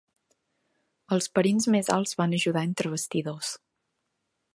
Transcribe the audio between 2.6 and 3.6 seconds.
entre bastidors.